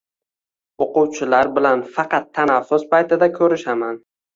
[0.85, 4.07] Oʻquvchilar bilan faqat tanaffus paytida ko’rishaman.